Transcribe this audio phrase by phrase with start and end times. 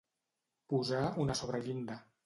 [0.73, 2.05] Posar una sobrellinda.